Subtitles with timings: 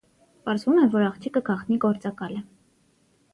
[0.47, 2.43] Պարզվում է, որ աղջիկը գաղտնի գործակալ է։